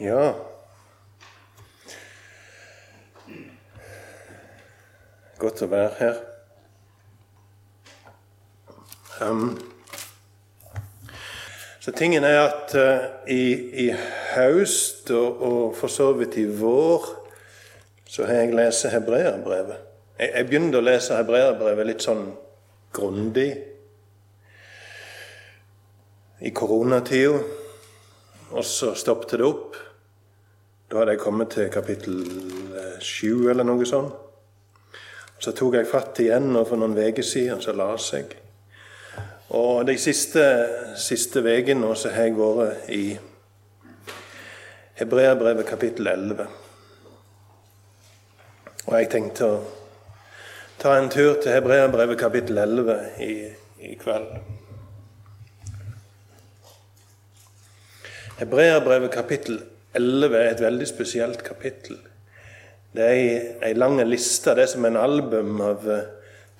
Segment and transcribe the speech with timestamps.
[0.00, 0.34] Ja
[5.36, 6.20] Godt å være her.
[9.20, 9.50] Um,
[11.80, 13.42] så tingen er at uh, i,
[13.84, 13.86] i,
[14.32, 17.04] høst og, og, for så vidt i vår
[18.08, 19.84] så har jeg lest hebreerbrevet.
[20.16, 22.24] Jeg, jeg begynte å lese hebreerbrevet litt sånn
[22.96, 23.50] grundig
[26.40, 27.40] i koronatida,
[28.50, 29.76] og så stoppet det opp.
[30.90, 32.20] Da hadde jeg kommet til kapittel
[32.78, 34.14] eh, sju eller noe sånt.
[35.42, 38.38] Så tok jeg fatt igjen, og for noen uker siden så la jeg.
[39.56, 40.42] Og de siste,
[40.98, 43.02] siste ukene så har jeg vært i
[44.96, 46.46] Hebreabrevet kapittel 11.
[48.86, 49.58] Og jeg tenkte å
[50.80, 53.32] ta en tur til Hebreabrevet kapittel 11 i,
[53.90, 54.65] i kveld.
[58.36, 59.62] Hebreabrevet kapittel
[59.96, 61.96] 11 er et veldig spesielt kapittel.
[62.96, 64.52] Det er ei, lang liste.
[64.52, 66.02] Det er som en album av uh,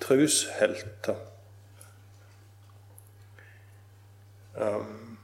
[0.01, 1.19] trushelter.
[4.57, 5.17] Um,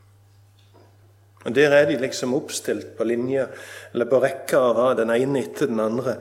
[1.43, 3.47] og Der er de liksom oppstilt på linje,
[3.93, 6.15] eller på rekke og rad, den ene etter den andre.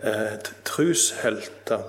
[0.00, 1.82] Eh, trushelter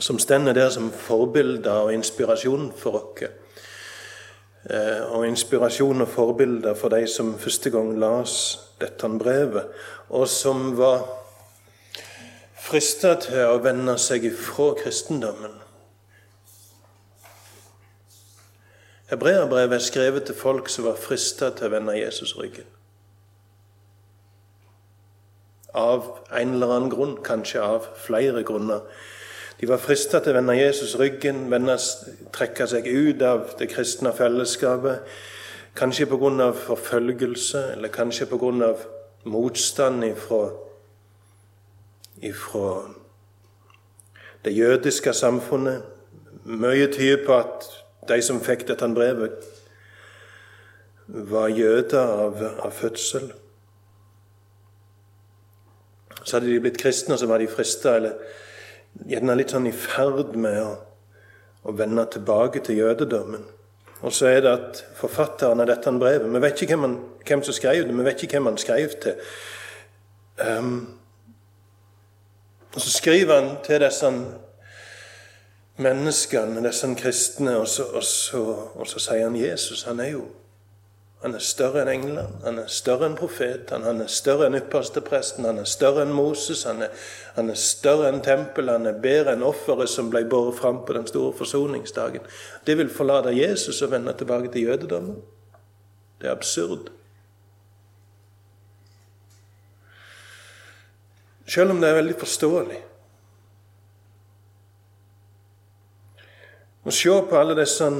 [0.00, 3.28] som stender der som forbilder og inspirasjon for oss.
[4.68, 9.70] Eh, og inspirasjon og forbilder for de som første gang las dette brevet,
[10.08, 11.06] og som var
[12.60, 15.56] frista til å vende seg ifra kristendommen.
[19.10, 22.68] Hebreabrevet er skrevet til folk som var frista til å vende Jesus ryggen.
[25.74, 26.04] Av
[26.36, 28.84] en eller annen grunn, kanskje av flere grunner.
[29.60, 31.74] De var frista til å vende Jesus ryggen, vende,
[32.32, 35.04] trekke seg ut av det kristne fellesskapet.
[35.76, 36.52] Kanskje pga.
[36.52, 38.74] forfølgelse, eller kanskje pga.
[39.24, 40.50] motstand ifra,
[42.22, 42.88] ifra
[44.44, 45.82] det jødiske samfunnet.
[46.44, 47.68] Mye tyder på at
[48.08, 49.44] de som fikk dette brevet,
[51.06, 53.32] var jøder av, av fødsel.
[56.24, 58.16] Så hadde de blitt kristne, så var de frista, eller
[59.06, 60.74] gjerne litt sånn i ferd med å,
[61.66, 63.46] å vende tilbake til jødedommen.
[64.00, 66.94] Og så er det at forfatteren av dette brevet Vi vet ikke hvem, han,
[67.26, 69.18] hvem som skrev det, vi vet ikke hvem han skrev til.
[70.40, 70.76] Um,
[72.74, 74.12] og Så skriver han til disse
[75.76, 78.42] menneskene, disse kristne, og så, og, så,
[78.74, 79.82] og så, sier han Jesus.
[79.82, 80.24] Han er jo
[81.20, 85.44] han er større enn England, han er større enn profeten, han er større enn ypperstepresten,
[85.44, 86.94] han er større enn Moses, han er,
[87.36, 90.96] han er større enn tempelet, han er bedre enn offeret som ble båret fram på
[90.96, 92.24] den store forsoningsdagen.
[92.64, 95.20] Det vil forlate Jesus og vende tilbake til jødedommen.
[96.20, 96.88] Det er absurd.
[101.44, 102.80] Selv om det er veldig forståelig.
[106.80, 107.92] Å se på alle disse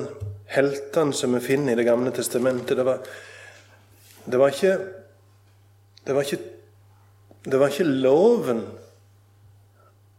[0.50, 2.76] heltene som vi finner i Det gamle testamentet.
[2.76, 2.98] Det var,
[4.26, 4.78] det var ikke
[6.06, 6.38] Det var ikke,
[7.44, 8.62] det var ikke loven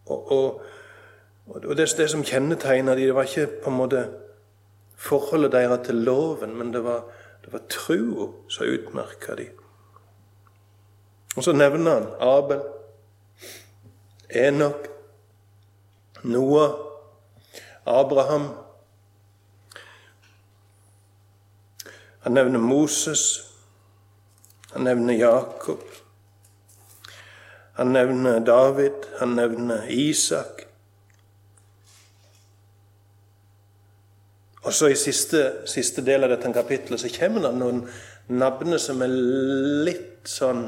[0.05, 0.61] og, og,
[1.47, 4.03] og det, det, som kjennetegna dem, det var ikke på en måte
[5.01, 7.03] forholdet deres til loven, men det var,
[7.45, 9.57] det var trua som utmerka dem.
[11.35, 12.61] Og så nevner han Abel,
[14.29, 14.87] Enok,
[16.23, 16.71] Noah,
[17.85, 18.49] Abraham,
[22.23, 23.41] Han nevner Moses.
[24.73, 25.83] Han nevner Jakob.
[27.73, 29.07] Han nevner David.
[29.19, 30.67] Han nevner Isak.
[34.61, 37.81] Og så I siste, siste del av dette kapittelet så kommer det noen
[38.29, 39.13] navn som er
[39.87, 40.67] litt sånn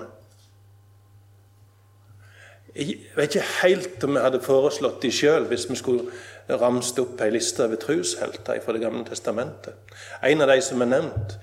[2.74, 6.08] Jeg vet ikke helt om jeg hadde foreslått de sjøl hvis vi skulle
[6.50, 9.76] ramset opp ei liste over trushelter fra Det gamle testamentet.
[10.22, 11.38] En av de som er nevnt,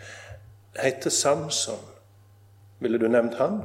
[0.77, 1.81] heter Samson.
[2.81, 3.63] Ville du nevnt han?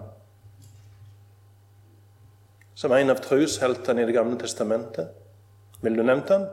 [2.75, 5.11] Som en av trusheltene i Det gamle testamentet.
[5.81, 6.47] Ville du nevnt han?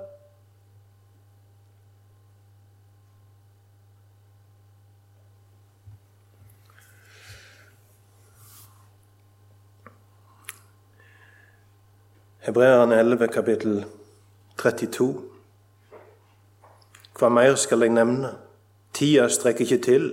[12.43, 13.85] Hebreerne 11, kapittel
[14.63, 15.23] 32.
[17.19, 18.37] Hva mer skal jeg nevne?
[18.95, 20.05] Tida strekker ikke til.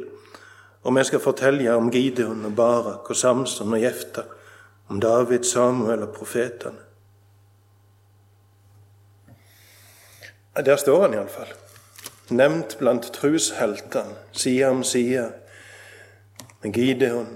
[0.84, 4.24] Om jeg skal fortelle om Gideon og Barak og Samson og Jefta,
[4.90, 6.88] om David, Samuel og profetene.
[10.66, 11.52] Der står han iallfall.
[12.30, 15.30] Nevnt blant trusheltene, side om side,
[16.64, 17.30] med Gideon.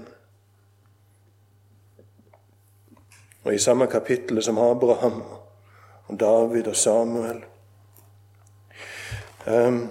[3.44, 5.43] Og i samme kapittel som Abraham og
[6.08, 7.44] David og Samuel.
[9.46, 9.90] Um,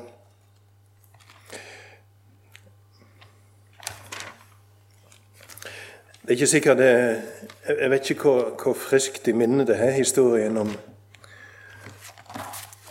[6.22, 7.22] det er ikke sikkert det,
[7.68, 10.74] Jeg vet ikke hvor, hvor friskt i minnet det er, historien om,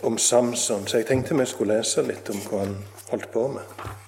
[0.03, 2.77] om Samson, så jeg tenkte vi skulle lese litt om hva han
[3.09, 4.02] holdt på med.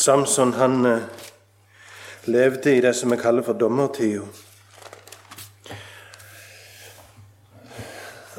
[0.00, 0.98] Samson han eh,
[2.24, 4.24] levde i det som vi kaller for dommertida.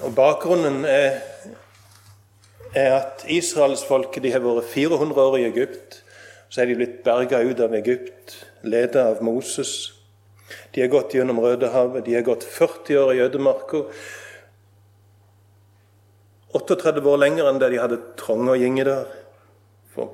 [0.01, 1.19] Og Bakgrunnen er,
[2.73, 5.99] er at israelsfolket har vært 400 år i Egypt.
[6.49, 9.93] Så er de blitt berga ut av Egypt, ledet av Moses.
[10.73, 13.85] De har gått gjennom Rødehavet, de har gått 40 år i ødemarka.
[16.57, 19.05] 38 år lenger enn det de hadde trong å gjenge der.
[19.93, 20.09] For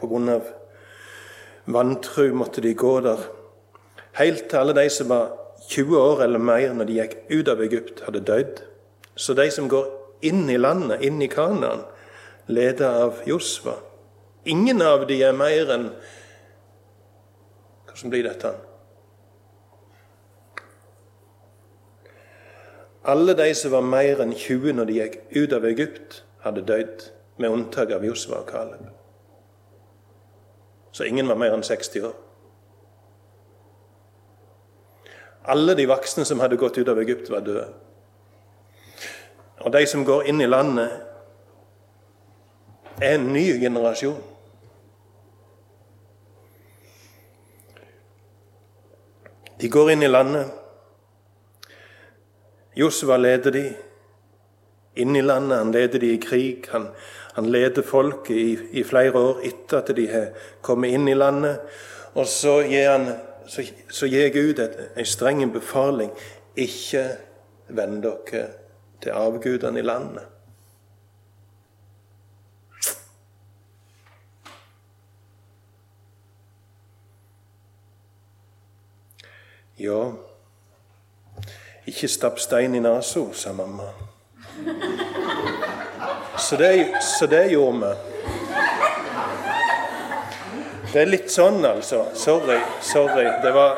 [1.67, 3.19] vantru måtte de gå der.
[4.17, 5.33] Helt til alle de som var
[5.69, 8.61] 20 år eller mer når de gikk ut av Egypt, hadde dødd.
[9.15, 9.89] Så de som går
[10.25, 11.83] inn i landet, inn i Kanaan,
[12.47, 13.75] ledet av Josva
[14.47, 15.89] Ingen av de er mer enn
[17.89, 18.53] Hvordan blir dette?
[23.07, 27.07] Alle de som var mer enn 20 når de gikk ut av Egypt, hadde dødd,
[27.39, 28.96] med unntak av Josva og Kaleb.
[30.97, 32.13] Så ingen var mer enn 60 år.
[35.45, 37.67] Alle de voksne som hadde gått ut av Egypt, var døde.
[39.61, 40.95] Og de som går inn i landet,
[42.97, 44.17] er en ny generasjon.
[49.61, 50.49] De går inn i landet.
[52.77, 53.63] Josua leder de
[54.97, 55.61] inn i landet.
[55.61, 56.65] Han leder de i krig.
[56.73, 56.89] Han,
[57.37, 60.31] han leder folket i, i, flere år etter at de har
[60.65, 61.59] kommet inn i landet.
[62.17, 63.11] Og så gir, han,
[63.45, 63.61] så,
[63.93, 66.09] så gir Gud en streng befaling.
[66.57, 67.03] Ikke
[67.69, 68.41] vend dere
[69.03, 70.25] til avgudene i landet.
[79.77, 80.01] Ja,
[81.85, 83.93] ikke stapp stein i nesa, sa mamma.
[86.39, 87.95] Så det, så det gjorde vi.
[90.93, 92.05] Det er litt sånn, altså.
[92.15, 92.57] Sorry.
[92.81, 93.25] Sorry.
[93.43, 93.77] Det var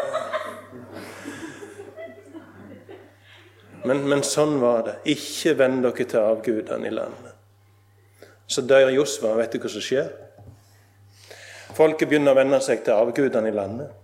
[3.88, 4.96] men, men sånn var det.
[5.16, 7.38] Ikke venn dere til avgudene i landet.
[8.50, 9.34] Så dør Josva.
[9.40, 10.12] Vet du hva som skjer?
[11.78, 13.96] Folket begynner å vende seg til avgudene i landet.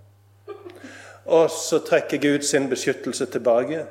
[1.25, 3.83] Og så trekker Gud sin beskyttelse tilbake.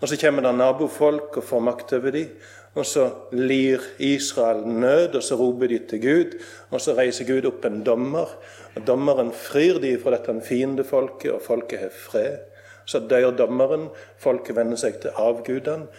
[0.00, 2.32] Og så kommer det nabofolk og får makt over dem.
[2.74, 6.36] Og så lir Israel nød, og så roper de til Gud.
[6.70, 8.36] Og så reiser Gud opp en dommer.
[8.76, 12.38] og Dommeren frir de fra dette fiendefolket, og folket har fred.
[12.86, 13.88] Så dør dommeren,
[14.18, 15.90] folket vender seg til avgudene.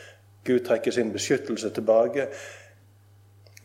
[0.48, 2.28] Gud trekker sin beskyttelse tilbake.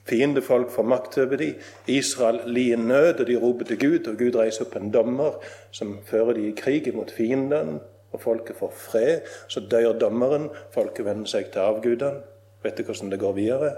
[0.07, 1.55] Fiendefolk får makt over dem.
[1.87, 4.07] Israel lider nød, og de roper til Gud.
[4.07, 5.39] Og Gud reiser opp en dommer
[5.71, 7.81] som fører dem i krig mot fiendene.
[8.13, 9.21] Og folket får fred.
[9.49, 12.36] Så dør dommeren, folket vender seg til avgudene.
[12.67, 13.75] Vet du hvordan det går videre?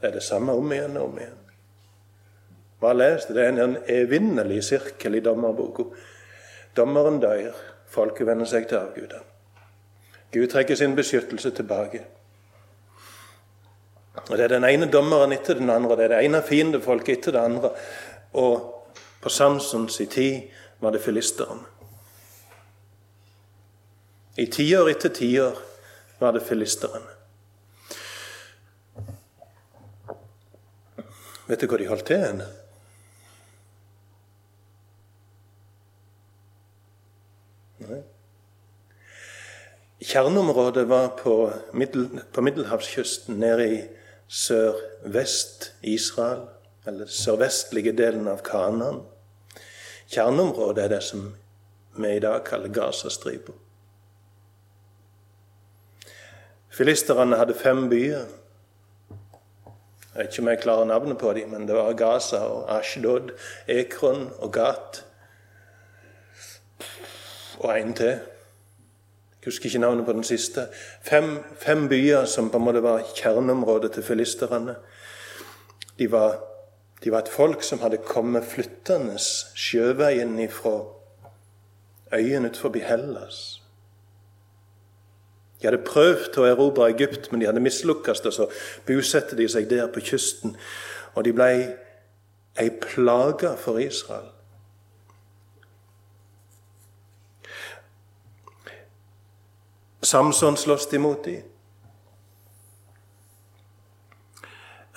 [0.00, 1.40] Det er det samme om igjen og om igjen.
[2.80, 3.34] Bare les det.
[3.34, 5.88] Det er en evinnelig sirkel i dommerboka.
[6.76, 7.54] Dommeren dør,
[7.90, 9.22] folket vender seg til avgudene.
[10.34, 12.02] Gud trekker sin beskyttelse tilbake.
[14.14, 17.32] Og Det er den ene dommeren etter den andre, det er det ene fiendefolket etter
[17.32, 17.70] det andre.
[18.32, 18.86] Og
[19.22, 20.42] på Samsons i tid
[20.80, 21.64] var det filisteren.
[24.36, 25.58] I tiår etter tiår
[26.20, 27.13] var det filisterne.
[31.46, 32.46] Vet du hva de holdt til henne?
[37.84, 38.00] Nei.
[40.04, 43.82] Kjerneområdet var på, middel, på middelhavskysten nede i
[44.28, 46.40] sørvest-Israel,
[46.86, 49.02] eller sørvestlige delen av Kanan.
[50.12, 51.34] Kjerneområdet er det som
[51.96, 53.52] vi i dag kaller Gazastripa.
[56.74, 58.24] Filisterne hadde fem byer.
[60.14, 63.32] Jeg vet ikke om jeg klarer navnet på dem, men det var Gaza og Ashdod,
[63.66, 65.00] Ekron og Gat.
[67.58, 68.06] Og en til.
[68.06, 70.68] Jeg husker ikke navnet på den siste.
[71.02, 74.76] Fem, fem byer som på en måte var kjerneområdet til filisterne.
[75.98, 76.38] De var,
[77.04, 80.78] de var et folk som hadde kommet flyttende sjøveien fra
[82.12, 83.63] øyen utenfor Hellas.
[85.64, 88.46] De hadde prøvd å erobre Egypt, men de hadde mislukkes, og så
[88.84, 90.52] bosatte de seg der på kysten.
[91.16, 91.46] Og de ble
[92.60, 94.28] ei plage for Israel.
[100.04, 101.48] Samson slåss imot dem.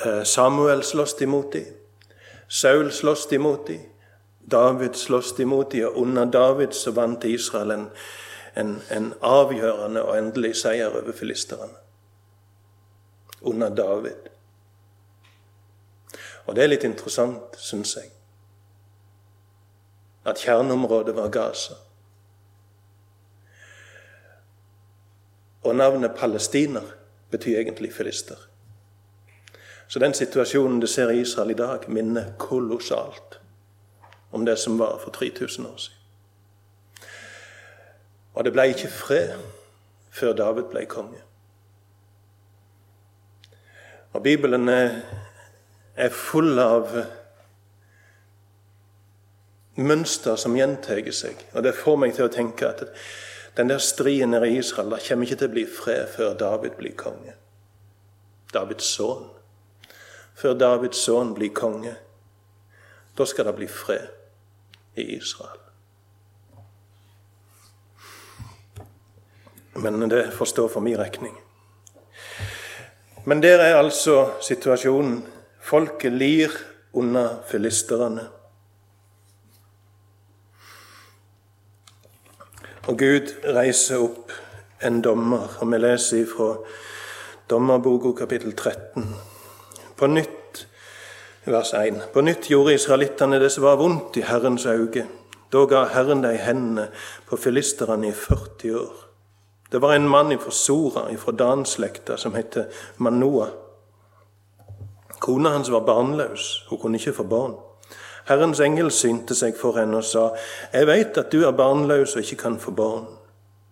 [0.03, 1.71] Eh, Samuel slåss imot dem.
[2.47, 3.87] Saul slåss imot dem.
[4.39, 7.87] David slåss imot dem, og under David så vant Israel en,
[8.57, 11.73] en, en avgjørende og endelig seier over filisterne.
[13.41, 14.29] Under David.
[16.45, 18.09] Og det er litt interessant, syns jeg,
[20.27, 21.75] at kjerneområdet var Gaza.
[25.67, 26.93] Og navnet palestiner
[27.31, 28.39] betyr egentlig filister.
[29.87, 33.39] Så den situasjonen du ser i Israel i dag, minner kolossalt
[34.31, 35.96] om det som var for 3000 år siden.
[38.37, 39.31] Og det ble ikke fred
[40.13, 41.23] før David ble konge.
[44.13, 46.93] Og Bibelen er, full av
[49.81, 51.41] mønster som gjentar seg.
[51.53, 52.85] Og det får meg til å tenke at
[53.57, 56.77] den der striden nede i Israel det kommer ikke til å bli fred før David
[56.77, 57.33] blir konge.
[58.53, 59.31] Davids sønn.
[60.37, 61.95] Før Davids sønn blir konge,
[63.17, 64.13] da skal det bli fred
[65.01, 65.66] i Israel.
[69.77, 71.35] Men det får stå for min regning.
[73.25, 75.25] Men der er altså situasjonen.
[75.61, 76.51] Folket lir
[76.93, 78.27] under filisterne.
[82.87, 84.31] Og Gud reiser opp
[84.87, 86.53] en dommer, og vi leser fra
[87.49, 89.09] Dommerboka kapittel 13.
[89.97, 90.63] På nytt,
[91.45, 91.99] vers 1.
[92.13, 95.03] På nytt gjorde israelittene det som var vondt i Herrens øyne.
[95.51, 96.87] Da ga Herren dem hendene
[97.27, 99.06] på filisterne i 40 år.
[99.71, 102.57] Det var en mann fra Sora, fra Danslekta, som het
[102.97, 103.47] Manoa.
[105.19, 107.55] Kona hans var barnløs, hun kunne ikke få barn.
[108.27, 110.29] Herrens engel synte seg for henne og sa,
[110.73, 113.05] 'Jeg veit at du er barnløs og ikke kan få barn,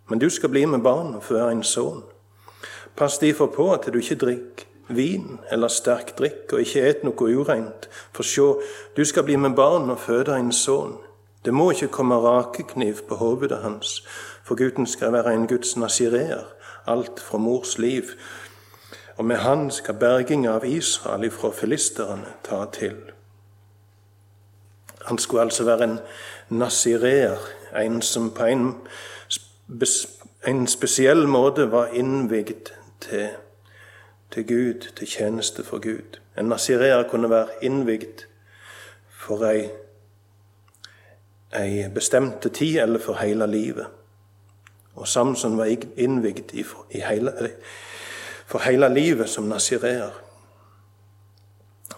[0.09, 2.03] men du skal bli med barn og føre en sønn.'
[2.95, 7.37] Pass derfor på at du ikke drikker vin eller sterk drikk, og ikke et noe
[7.37, 8.61] ureint, for sjå,
[8.97, 10.97] du skal bli med barn og føde en sønn.
[11.45, 13.99] Det må ikke komme rakekniv på hovedet hans,
[14.45, 16.43] for gutten skal være en Guds nasireer,
[16.87, 18.03] alt fra mors liv.
[19.17, 22.97] Og med han skal berginga av Israel ifra filisterne ta til.
[25.05, 25.99] Han skulle altså være en
[26.49, 27.37] nasireer,
[27.81, 28.75] en som på en,
[30.47, 32.69] en spesiell måte var innvigd
[33.01, 33.27] til,
[34.31, 36.21] til Gud, til tjeneste for Gud.
[36.37, 38.27] En nasireer kunne være innvigd
[39.09, 39.69] for ei,
[41.55, 44.04] ei bestemte tid eller for hele livet.
[44.95, 47.33] Og Samson var innvigd i, i hele,
[48.47, 50.13] for hele livet som nasireer.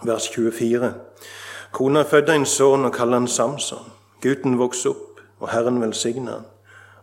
[0.02, 0.92] Vers 24.
[1.72, 3.92] Kona fødte en sønn og kalte han Samson.
[4.22, 6.46] Gutten vokste opp, og Herren velsigna han.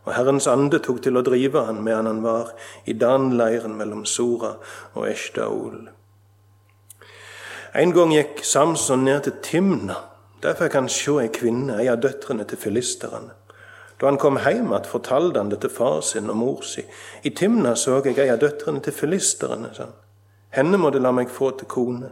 [0.06, 2.52] Og Herrens ande tok til å drive han medan han var
[2.86, 4.52] i Dan-leiren mellom Sora
[4.94, 5.88] og Eshtaol.
[7.76, 9.96] En gang gikk Samson ned til Timna.
[10.42, 13.34] Der fikk han se ei kvinne, ei av døtrene til filisterne.
[14.00, 16.84] Da han kom hjem igjen, fortalte han det til far sin og mor si.
[17.24, 19.96] I Timna så jeg ei av døtrene til filisterne, sa han.
[20.56, 22.10] Henne må du la meg få til kone.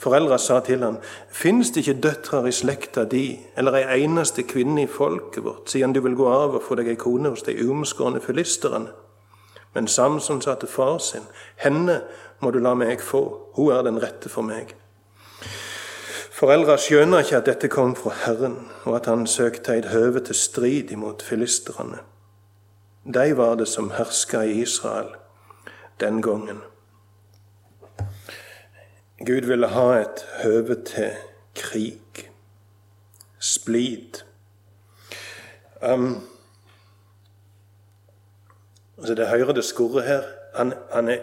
[0.00, 0.96] Foreldra sa til han,
[1.28, 3.24] finnes det ikke døtre i slekta di,
[3.56, 6.88] eller ei eneste kvinne i folket vårt, siden du vil gå av og få deg
[6.88, 8.92] ei kone hos de umskårne filisterne?
[9.74, 11.28] Men Samson sa til far sin,
[11.62, 12.00] henne
[12.40, 13.22] må du la meg få,
[13.56, 14.74] hun er den rette for meg.
[16.40, 18.54] Foreldra skjønner ikke at dette kom fra Herren,
[18.88, 21.98] og at han søkte et høve til strid imot filisterne.
[23.04, 25.10] De var det som herska i Israel
[26.00, 26.62] den gangen.
[29.20, 31.10] Gud ville ha et høve til
[31.60, 32.24] krig,
[33.36, 34.22] splid.
[35.84, 36.24] Um,
[38.96, 40.24] altså det hører det skurre her.
[40.56, 41.20] Han, han er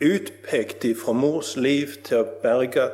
[0.00, 2.88] utpekt fra mors liv til å berge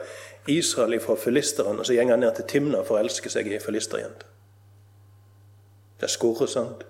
[0.46, 3.54] Israel fra filisteren, og så går han ned til Timna for å elske seg i
[3.56, 4.26] ei filisterjente.
[6.02, 6.82] Det skurrer sant.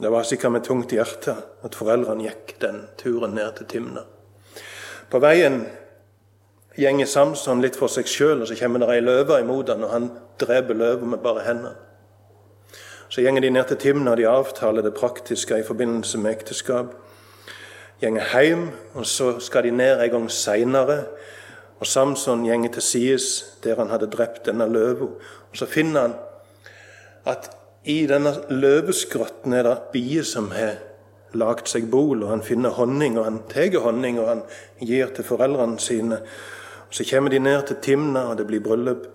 [0.00, 1.34] Det var sikkert med tungt hjerte
[1.64, 4.04] at foreldrene gikk den turen ned til Timna.
[5.10, 5.62] På veien
[6.76, 9.92] gjenger Samson litt for seg sjøl, og så kommer det ei løve imot han, og
[9.92, 10.10] han
[10.40, 11.76] dreper løva med bare hendene.
[13.10, 16.94] Så gjenger de ned til Timna, og de avtaler det praktiske i forbindelse med ekteskap
[18.00, 21.04] går hjem, og så skal de ned en gang seinere.
[21.80, 25.08] Og Samson går til sides der han hadde drept denne løva.
[25.50, 26.14] Og så finner han
[27.26, 27.50] at
[27.84, 30.78] i denne løveskrotten er det bier som har
[31.32, 34.42] lagd seg bol, og han finner honning, og han tar honning, og han
[34.80, 36.20] gir til foreldrene sine.
[36.88, 39.06] Og Så kommer de ned til Timna, og det blir bryllup.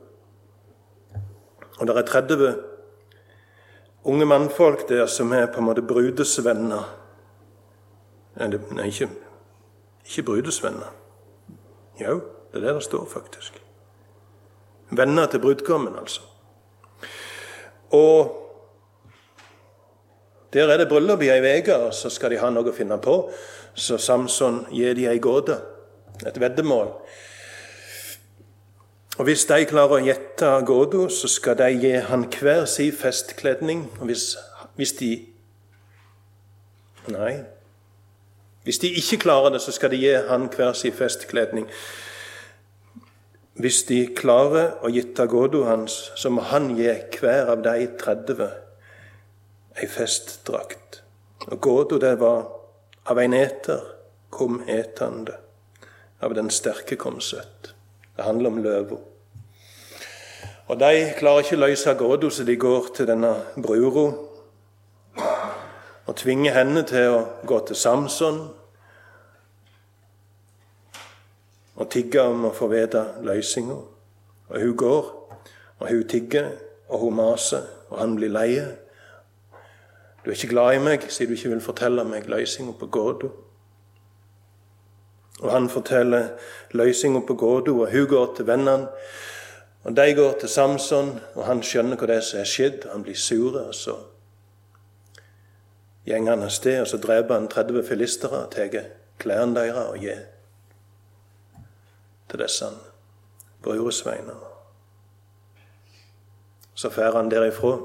[1.79, 2.55] Og det er 30
[4.05, 7.04] unge mannfolk der som er på en måte brudesvenner.
[8.35, 9.09] Nei, ikke,
[10.05, 10.91] ikke brudesvenner.
[12.01, 12.19] Jo,
[12.51, 13.61] det er det det står, faktisk.
[14.91, 16.21] Venner til brudgommen, altså.
[17.91, 18.41] Og
[20.53, 22.97] der er det bryllup i ei uke, og så skal de ha noe å finne
[23.03, 23.15] på.
[23.75, 25.57] Så Samson gir de ei gåte,
[26.25, 26.93] et veddemål.
[29.17, 33.87] Og Hvis de klarer å gjette gåta, så skal de gi han hver sin festkledning.
[33.99, 34.35] Og hvis,
[34.75, 35.13] hvis de
[37.05, 37.54] Nei.
[38.65, 41.67] Hvis de ikke klarer det, så skal de gi han hver sin festkledning.
[43.61, 48.41] Hvis de klarer å gjette godo hans, så må han gi hver av de 30
[49.75, 51.01] ei festdrakt.
[51.51, 52.47] Og godo det var
[53.05, 53.83] av en eter
[54.33, 55.37] kom etende,
[56.25, 57.75] av den sterke kom søtt.
[58.15, 58.97] Det handler om løva.
[60.65, 64.07] Og de klarer ikke å løse godo, så de går til denne brura
[66.05, 68.39] og tvinge henne til å gå til Samson
[71.75, 73.77] og tigge om å få vite løsninga.
[74.45, 75.07] Og hun går,
[75.79, 76.51] og hun tigger,
[76.87, 78.67] og hun maser, og han blir leie.
[80.23, 83.31] Du er ikke glad i meg, sier du ikke vil fortelle meg løsninga på gåta.
[85.41, 86.31] Og han forteller
[86.71, 88.87] løsninga på gåta, og hun går til vennene.
[89.85, 92.87] Og De går til Samson, og han skjønner hva det er som er skjedd.
[92.91, 93.59] Han blir sur.
[93.59, 93.97] og Så
[96.05, 98.81] går han av sted, og så dreper han 30 filistere, tar
[99.19, 100.25] klærne deres og gir
[102.29, 102.65] til disse
[103.63, 104.51] bruresveiner.
[106.75, 107.77] Så drar han derifra.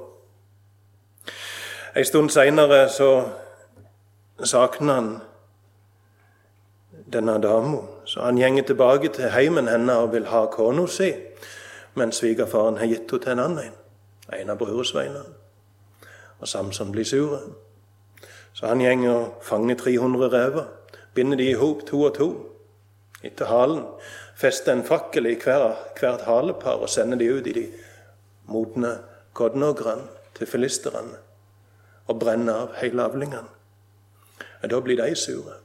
[1.96, 3.28] En stund seinere så
[4.44, 5.18] savner han
[7.12, 7.78] denne dama.
[8.04, 11.12] Så han gjenger tilbake til heimen hennes og vil ha kona si,
[11.94, 13.74] men svigerfaren har gitt henne til en annen,
[14.32, 15.24] en av bruresveinene.
[16.40, 17.38] Og Samson blir sur.
[18.54, 20.66] Så han gjenger og fanger 300 rever,
[21.14, 22.30] binder de i hop to og to
[23.22, 23.84] etter halen,
[24.36, 27.66] fester en fakkel i hver, hvert halepar og sender de ut i de
[28.50, 28.96] modne
[29.36, 31.18] kodnogrene til filisterne
[32.08, 33.48] og brenner av hele avlingene.
[34.60, 35.60] Da blir de sure.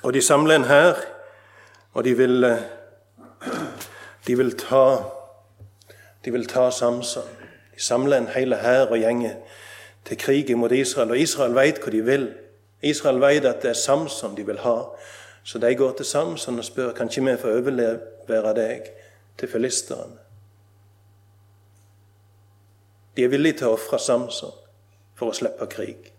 [0.00, 0.96] Og de samler en hær,
[1.92, 2.62] og de vil, eh,
[4.26, 5.04] de vil ta
[6.24, 7.24] De vil ta Samson.
[7.74, 9.38] De samler en hel hær og gjenger
[10.04, 11.10] til krig mot Israel.
[11.10, 12.26] Og Israel vet hva de vil.
[12.82, 14.76] Israel vet at det er Samson de vil ha.
[15.42, 18.90] Så de går til Samson og spør kan ikke vi få overlevere deg
[19.38, 20.18] til filisteren.
[23.16, 24.52] De er villige til å ofre Samson
[25.16, 26.12] for å slippe krig.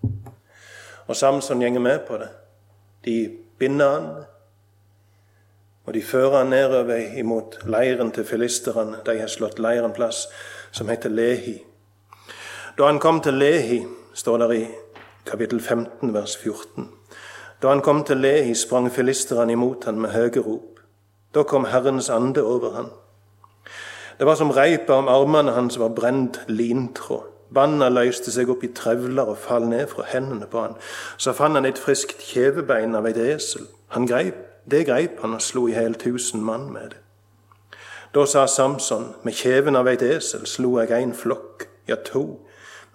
[1.07, 2.29] Og Samson gjenger med på det.
[3.05, 3.15] De
[3.59, 4.09] binder han,
[5.85, 9.01] og de fører han nedover imot leiren til filisterne.
[9.05, 10.27] De har slått leiren plass,
[10.71, 11.57] som heter Lehi.
[12.77, 13.81] Da han kom til Lehi,
[14.13, 14.65] står det i
[15.25, 16.89] kapittel 15, vers 14.
[17.61, 20.79] Da han kom til Lehi, sprang filisterne imot han med høye rop.
[21.33, 22.89] Da kom Herrens ande over han.
[24.19, 27.25] Det var som reipa om armene hans var brent lintråd.
[27.51, 30.77] Banna løste seg opp i trevler og fall ned fra hendene på han.
[31.17, 33.65] Så fant han et friskt kjevebein av et esel.
[33.95, 34.37] Han greip,
[34.69, 36.99] det greip han og slo i hjel tusen mann med det.
[38.13, 42.41] Da sa Samson, med kjeven av eit esel slo jeg en flokk, ja to.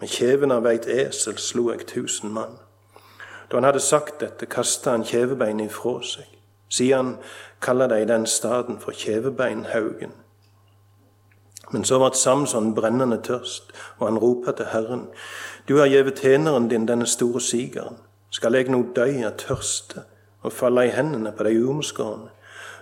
[0.00, 2.58] Med kjeven av eit esel slo jeg tusen mann.
[3.50, 6.28] Da han hadde sagt dette, kasta han kjevebeinet ifra seg.
[6.68, 7.14] Siden
[7.62, 10.12] kaller de den staden for Kjevebeinhaugen.
[11.70, 15.06] Men så ble Samson brennende tørst, og han ropa til Herren,
[15.68, 17.96] Du har gjeve tjeneren din denne store sigeren.
[18.30, 20.04] Skal jeg nå dø av tørste
[20.46, 22.30] og falle i hendene på de uomskårne?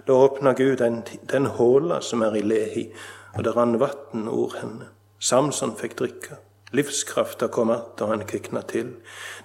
[0.06, 2.90] Da åpna Gud den, den håla som er i Lehi,
[3.34, 4.90] og det rant vann over henne.
[5.18, 6.36] Samson fikk drikke.
[6.74, 8.96] Livskrafta kom att, og han kvikna til.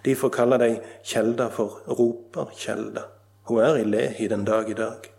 [0.06, 3.02] Derfor kaller de kjelda for roperkjelda.
[3.44, 5.12] Hun er i Lehi den dag i dag.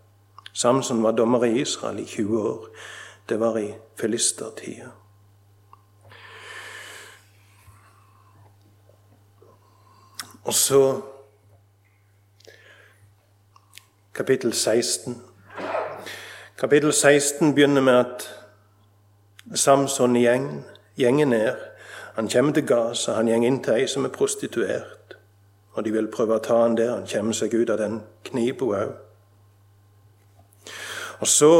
[0.52, 2.66] Samson var dommer i Israel i 20 år.
[3.28, 4.90] Det var i filistertida.
[10.44, 11.02] Og så
[14.20, 15.22] kapittel 16.
[16.58, 18.34] Kapittel 16 begynner med at
[19.54, 20.64] Samson gjeng,
[20.96, 21.56] gjenger ned.
[22.14, 25.16] Han kommer til Gaza, han gjenger inn til ei som er prostituert.
[25.72, 26.92] Og de vil prøve å ta han der.
[26.98, 28.92] Han kommer seg ut av den knipa òg.
[31.24, 31.52] Og så,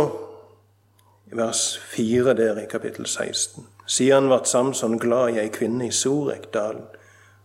[1.33, 1.65] i vers
[1.97, 6.85] 4 der i kapittel 16, siden ble Samson glad i ei kvinne i Sorekdalen.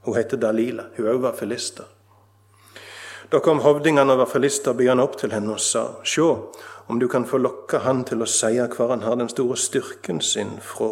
[0.04, 0.92] Hun heter Dalila.
[0.98, 1.88] Hun òg var filister.
[3.32, 6.28] Da kom hovdingene over filisterbyene opp til henne og sa, Sjå,
[6.88, 10.22] om du kan få lokka han til å si hvor han har den store styrken
[10.22, 10.92] sin fra,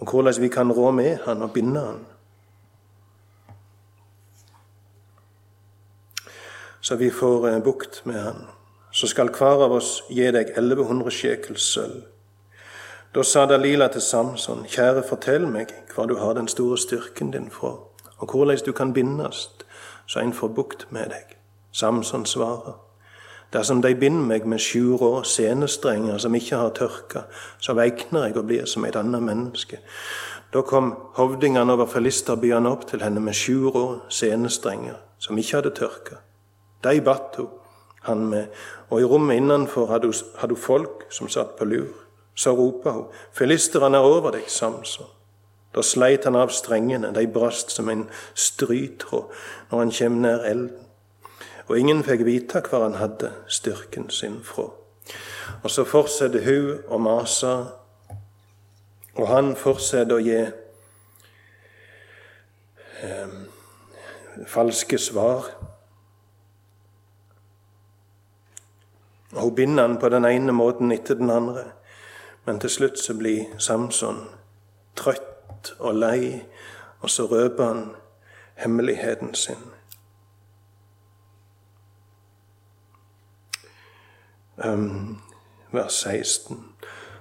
[0.00, 2.06] og hvordan vi kan rå med han og binde han.
[6.80, 8.46] Så vi får eh, bukt med han.
[8.92, 12.06] Så skal hver av oss gi deg 1100 sjekel sølv.
[13.12, 17.50] Da sa Dalila til Samson, kjære, fortell meg hvor du har den store styrken din
[17.52, 17.74] fra,
[18.18, 19.48] og hvordan du kan bindes,
[20.06, 21.37] så en får bukt med deg.
[21.78, 22.74] Samson svarer,
[23.52, 27.22] Dersom de binder meg med sju rå senestrenger som ikke har tørka,
[27.64, 29.78] så veikner jeg og blir som et annet menneske.
[30.52, 35.72] Da kom hovdingene over filisterbyene opp til henne med sju rå senestrenger som ikke hadde
[35.78, 36.20] tørka.
[36.84, 37.54] De batt hun
[38.08, 38.52] han med,
[38.90, 41.94] og i rommet innenfor hadde hun, hadde hun folk som satt på lur.
[42.36, 45.08] Så ropa hun, filisterne er over deg, Samson.
[45.74, 49.32] Da sleit han av strengene, de brast som en strytråd
[49.70, 50.87] når han kjem nær elden
[51.68, 54.70] og ingen fikk vite hvor han hadde styrken sin fra.
[55.62, 57.52] Og så fortsetter hun å mase,
[59.18, 60.38] og han fortsetter å gi
[63.02, 63.34] eh,
[64.46, 65.50] falske svar.
[69.34, 71.64] Og Hun binder han på den ene måten etter den andre,
[72.46, 74.24] men til slutt så blir Samson
[74.96, 76.44] trøtt og lei,
[77.00, 77.82] og så røper han
[78.58, 79.60] hemmeligheten sin.
[85.72, 86.58] Vers 16.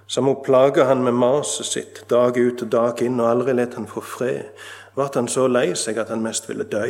[0.08, 3.76] Som hun plaga han med maset sitt dag ut og dag inn, og aldri let
[3.76, 4.54] han få fred,
[4.96, 6.88] ble han så lei seg at han mest ville dø.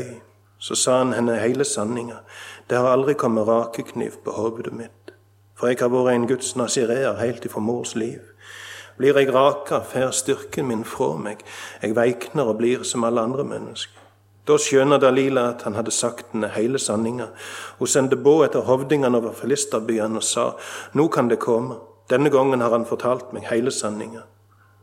[0.59, 2.21] Så sa han henne hele sanninga.
[2.69, 5.13] Det har aldri kommet rakekniv på hodet mitt,
[5.57, 8.21] for jeg har vært en Guds nazireer helt ifra mors liv.
[8.97, 11.43] Blir jeg raka, fer styrken min fra meg,
[11.81, 14.06] jeg veikner og blir som alle andre mennesker.
[14.47, 17.27] Da skjønner Dalila at han hadde sagt henne hele sanninga.
[17.79, 20.47] Hun sendte båd etter hovdingene over filisterbyene og sa,
[20.95, 21.81] nå kan det komme.
[22.07, 24.23] Denne gangen har han fortalt meg hele sanninga.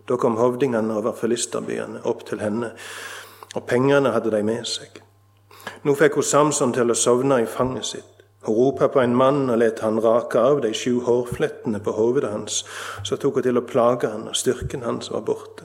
[0.05, 2.75] Da kom hovdingene over filisterbyene opp til henne,
[3.55, 5.01] og pengene hadde de med seg.
[5.85, 8.11] Nå fikk hun Samson til å sovne i fanget sitt.
[8.45, 12.29] Hun ropa på en mann og lot han rake av de sju hårflettene på hodet
[12.29, 12.61] hans.
[13.01, 15.65] Så tok hun til å plage han, og styrken hans var borte.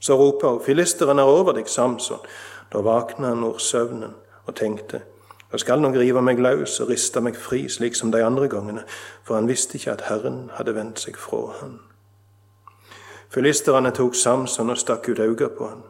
[0.00, 2.24] Så ropa hun, filisteren er over deg, Samson.
[2.74, 5.04] Da våkna han ur søvnen og tenkte,
[5.54, 8.82] jeg skal nok rive meg løs og riste meg fri, slik som de andre gangene,
[9.22, 11.76] for han visste ikke at Herren hadde vendt seg fra han.
[13.30, 15.84] Filisterne tok Samson og stakk ut øynene på han.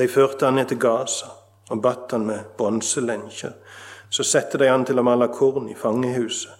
[0.00, 1.28] De førte han ned til Gaza
[1.68, 3.52] og batt han med bronselenker.
[4.08, 6.56] Så sette de han til å male korn i fangehuset,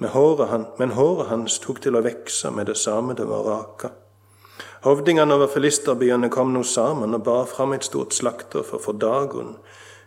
[0.00, 3.92] men håret hans tok til å vekse med det samme det var raka.
[4.84, 9.56] Hovdingene over filisterbyene kom nå sammen og bar fram et stort slakteroffer for Dagon,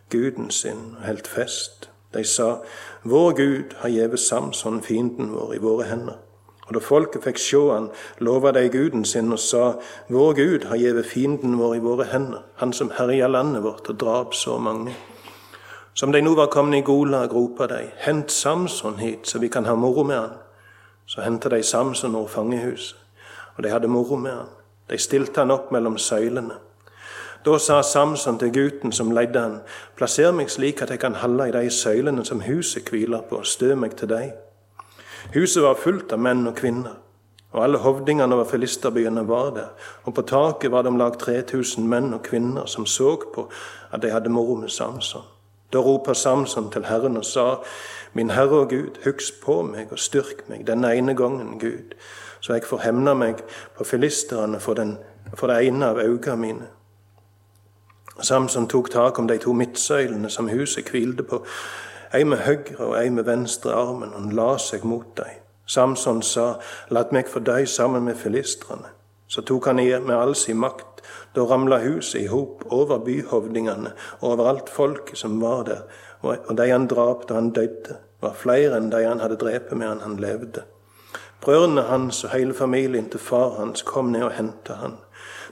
[0.09, 1.89] guden sin, og helt fest.
[2.13, 2.55] De sa,
[3.03, 6.17] Vår Gud har gjeve Samson, fienden vår, i våre hender.
[6.69, 7.87] Og da folket fikk sjå han,
[8.21, 9.71] lova de guden sin og sa,
[10.09, 13.97] Vår Gud har gjeve fienden vår i våre hender, han som herja landet vårt og
[14.01, 14.93] drap så mange.
[15.97, 19.65] Som de nå var kommet i Gola, gropa de, hent Samson hit, så vi kan
[19.65, 20.37] ha moro med han.
[21.09, 22.97] Så henta de Samson over fangehuset,
[23.57, 24.53] og de hadde moro med han.
[24.89, 26.57] De stilte han opp mellom søylene.
[27.45, 29.59] Da sa Samson til gutten som leide han,
[29.95, 33.47] plasser meg slik at jeg kan holde i de søylene som huset hviler på, og
[33.47, 34.33] stø meg til deg.
[35.33, 36.97] Huset var fullt av menn og kvinner,
[37.55, 39.71] og alle hovdingene over filisterbyene var der,
[40.03, 43.47] og på taket var det om lag 3000 menn og kvinner som så på
[43.91, 45.23] at de hadde moro med Samson.
[45.73, 47.61] Da roper Samson til Herren og sa,
[48.13, 51.93] Min Herre og Gud, husk på meg og styrk meg denne ene gangen, Gud,
[52.39, 53.43] så jeg får hemne meg
[53.77, 54.97] på filisterne for, den,
[55.33, 56.67] for det ene av øynene mine.
[58.21, 61.43] Samson tok tak om de to midtsøylene som huset hvilte på,
[62.13, 65.37] ei med høyre og ei med venstre armen, og han la seg mot dem.
[65.69, 66.55] Samson sa,
[66.89, 68.89] Lat meg få dø sammen med filistrene.
[69.29, 71.03] Så tok han med all sin makt.
[71.35, 75.83] Da ramla huset i hop over byhovdingene og over alt folket som var der,
[76.21, 80.01] og de han drap da han døde, var flere enn de han hadde drept medan
[80.03, 80.65] han levde.
[81.41, 84.97] Brødrene hans og hele familien til far hans kom ned og henta han.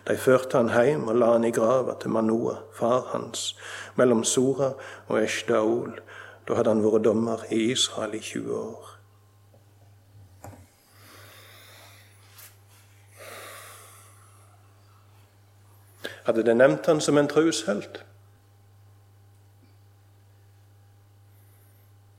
[0.08, 3.56] De førte han hjem og la han i grava til Manoa, far hans,
[3.95, 4.73] mellom Sora
[5.08, 6.00] og Eshdaol.
[6.47, 8.93] Da hadde han vært dommer i Israel i 20 år.
[16.28, 18.02] Hadde de nevnt han som en trushelt?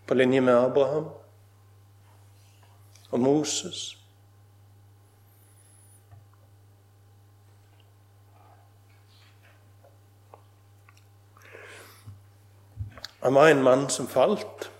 [0.08, 1.10] På linje med Abraham?
[3.10, 3.98] Og Moses.
[13.22, 14.70] Han var en mann som falt.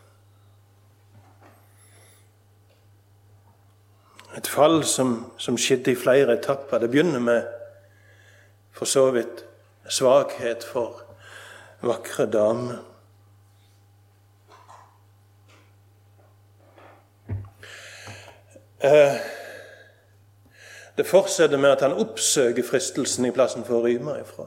[4.37, 6.79] Et fall som, som skjedde i flere etapper.
[6.79, 7.43] Det begynner med
[8.73, 9.43] for så vidt
[9.91, 11.03] svakhet for
[11.83, 12.88] vakre damer.
[20.97, 24.47] Det fortsetter med at han oppsøker fristelsen i plassen for å rømme ifra.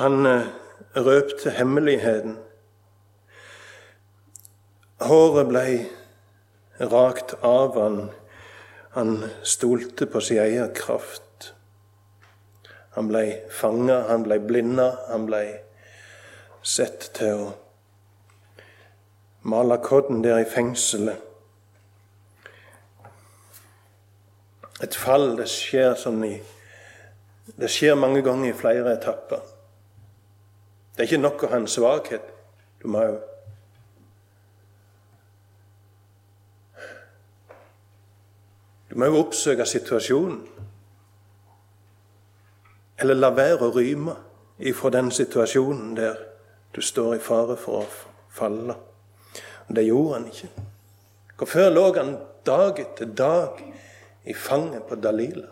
[0.00, 0.46] Han eh,
[0.96, 2.38] røpte hemmeligheten.
[5.04, 5.64] Håret ble
[6.80, 7.98] rakt av han.
[8.96, 11.52] Han stolte på sin egen kraft.
[12.96, 15.44] Han ble fanga, han ble blinda, han ble
[16.62, 17.50] sett til å
[19.42, 21.16] male kodden der i fengselet.
[24.80, 26.38] Et fall det skjer sånn i
[27.50, 29.40] Det skjer mange ganger i flere etapper.
[30.94, 32.28] Det er ikke nok å ha en svakhet.
[32.78, 33.18] Du må jo
[38.90, 40.40] Du må jo oppsøke situasjonen.
[42.98, 44.16] Eller la være å ryme
[44.58, 46.29] ifra den situasjonen der
[46.74, 47.86] du står i fare for å
[48.30, 48.76] falle.
[49.68, 50.50] Og det gjorde han ikke.
[51.38, 53.60] Hvorfor lå han dag etter dag
[54.24, 55.48] i fanget på Dalila?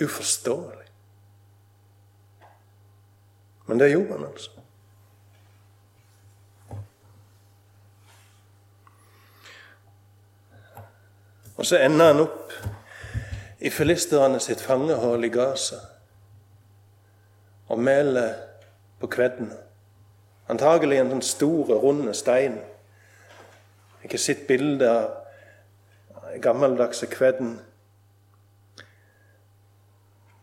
[0.00, 0.88] Uforståelig.
[3.66, 4.50] Men det gjorde han altså.
[11.56, 12.52] Og så ender han opp
[13.60, 15.89] i filisterne sitt fangehull i Gaza
[17.70, 18.34] og meler
[19.00, 19.52] på kvedden.
[20.50, 22.58] Antagelig en sånn stor, rund stein.
[24.02, 27.58] Jeg har sett bilde av gammeldagse kvedden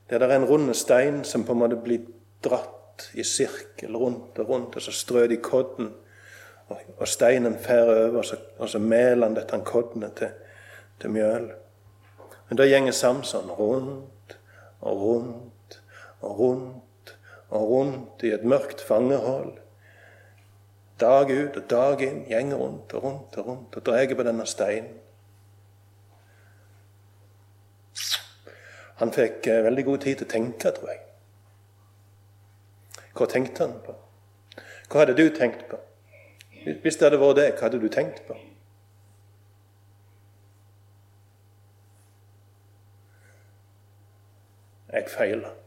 [0.08, 2.06] der det er en rund stein som på en måte blir
[2.44, 5.90] dratt i sirkel rundt og rundt, og så strør de kodden,
[6.68, 8.24] og, steinen fer over,
[8.60, 10.32] og så, meler han dette koddene til,
[11.00, 11.50] til mjøl.
[12.48, 14.38] Men da gjenger Samson rundt
[14.80, 15.80] og rundt
[16.22, 16.87] og rundt
[17.50, 19.58] og rundt i et mørkt fangehold.
[21.00, 24.46] Dag ut og dag inn, gjenger rundt og rundt og rundt og drar på denne
[24.50, 24.96] steinen.
[28.98, 31.04] Han fikk eh, veldig god tid til å tenke, tror jeg.
[33.18, 33.94] Hva tenkte han på?
[34.90, 35.78] Hva hadde du tenkt på?
[36.66, 38.38] Hvis det hadde vært det, hva hadde du tenkt på?
[44.98, 45.67] Jeg feiler.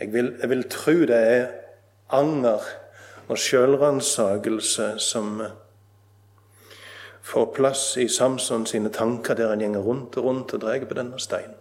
[0.00, 1.46] Jeg vil, jeg vil tro det er
[2.12, 2.64] anger
[3.28, 5.40] og sjølransakelse som
[7.26, 10.94] får plass i Samson sine tanker der han gjenger rundt og rundt og drar på
[10.94, 11.56] denne steinen.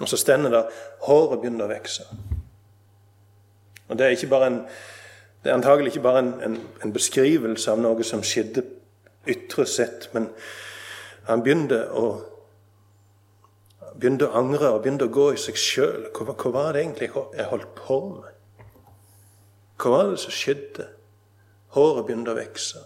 [0.00, 0.62] Og så stender det
[1.06, 2.06] håret begynner å vokse.
[3.88, 4.60] Og det er, ikke bare en,
[5.42, 8.64] det er antagelig ikke bare en, en, en, beskrivelse av noe som skjedde
[9.30, 10.30] ytre sett, men
[11.28, 12.08] han begynte å,
[13.94, 16.08] begynte å angre og begynte å gå i seg sjøl.
[16.14, 18.66] Hva, hva var det egentlig jeg holdt på med?
[19.78, 20.88] Hva var det som skjedde?
[21.74, 22.82] Håret begynte å vokse.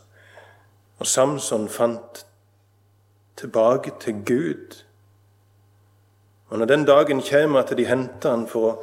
[0.98, 2.24] Og Samson fant
[3.38, 4.78] tilbake til Gud.
[6.48, 8.76] Og når den dagen kommer at de henter han for å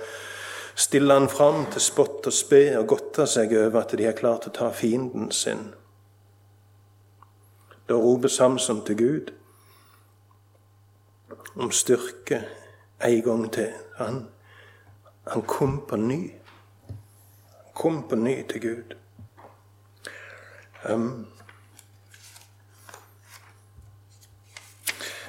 [0.76, 4.48] stille han fram til spott og spe og godte seg over at de har klart
[4.48, 5.72] å ta fienden sin,
[7.86, 9.34] da roper Samson til Gud
[11.55, 12.41] om styrke
[13.03, 13.73] en gang til.
[13.97, 14.27] Han,
[15.27, 16.34] han kom på ny.
[16.88, 18.95] Han kom på ny til Gud.
[20.89, 21.27] Um,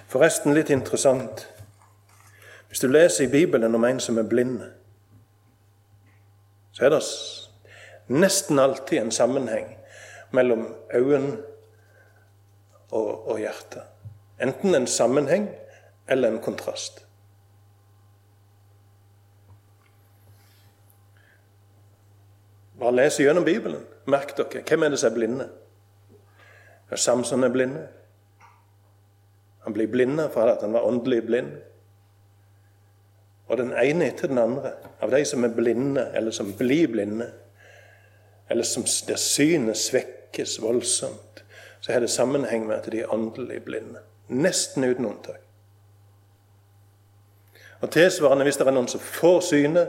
[0.07, 1.47] Forresten litt interessant.
[2.69, 4.61] Hvis du leser i Bibelen om en som er blind,
[6.73, 7.03] så er det
[8.09, 9.67] nesten alltid en sammenheng
[10.31, 11.37] mellom øynene
[12.91, 13.83] og, og hjertet.
[14.41, 15.49] Enten en sammenheng
[16.09, 17.07] eller en kontrast.
[22.79, 23.83] Bare les gjennom Bibelen.
[24.07, 24.63] Merk dere.
[24.69, 25.47] Hvem er det som er blinde?
[26.95, 27.87] Samson er blinde.
[29.65, 31.57] Han blir blinde for at han var åndelig blind.
[33.47, 37.31] Og den ene etter den andre av de som er blinde, eller som blir blinde,
[38.51, 41.43] eller som der synet svekkes voldsomt,
[41.81, 44.03] så har det sammenheng med at de er åndelig blinde.
[44.29, 45.46] Nesten uten unntak.
[47.81, 49.87] Og tilsvarende, hvis det er noen som får syne,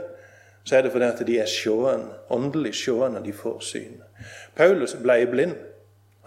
[0.64, 3.22] så er det fordi at de er sjående, åndelig sjående.
[3.24, 4.04] De får syne.
[4.56, 5.56] Paulus ble blind.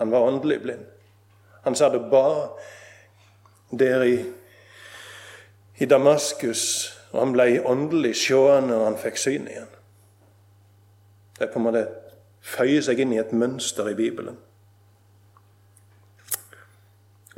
[0.01, 0.85] Han var åndelig blind.
[1.61, 2.47] Han sa det ba
[3.71, 4.15] der i,
[5.77, 6.63] i Damaskus,
[7.11, 9.69] og han ble åndelig sjående, og han fikk syn igjen.
[11.37, 11.85] Det er på en måte
[12.41, 14.39] føyer seg inn i et mønster i Bibelen.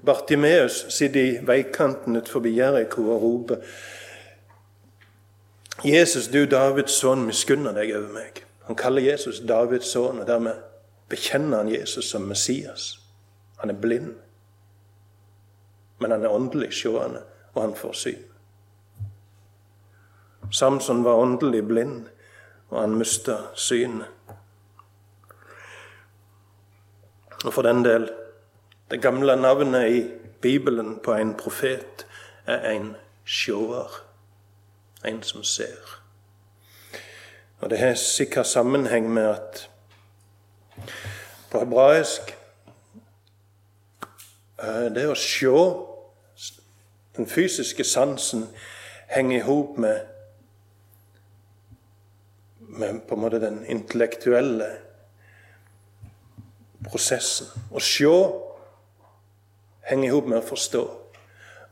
[0.03, 3.75] Bartimeus sitter i veikanten utenfor Jeriko og roper
[5.83, 8.43] Jesus, du Davids sønn, miskunner deg over meg.
[8.67, 10.61] Han kaller Jesus Davids sønn, og dermed
[11.11, 12.99] bekjenner han Jesus som Messias.
[13.59, 14.13] Han er blind,
[15.99, 18.23] men han er åndelig seende, og han får syn.
[20.51, 22.07] Samson var åndelig blind,
[22.69, 24.07] og han mista synet.
[27.43, 28.07] Og for den del
[28.91, 30.01] det gamle navnet i
[30.41, 32.05] Bibelen på en profet
[32.45, 34.12] er en sjåer.
[35.05, 35.99] En som ser.
[37.59, 39.69] Og det har sikkert sammenheng med at
[41.51, 42.33] på hebraisk
[44.59, 45.51] eh, Det å se,
[47.15, 48.47] den fysiske sansen,
[49.07, 49.99] henger i hop med,
[52.57, 54.71] med på en måte den intellektuelle
[56.89, 57.47] prosessen.
[57.71, 58.11] Å se
[59.87, 60.83] henger i hop med å forstå.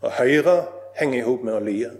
[0.02, 0.56] Å høre
[1.00, 1.92] henger i hop med å lye.